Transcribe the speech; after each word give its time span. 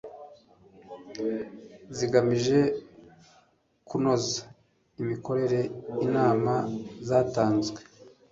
zigamije 1.97 2.59
kunoza 3.87 4.41
imikorere 5.01 5.59
inama 6.05 6.53
zatanzwe 7.07 7.79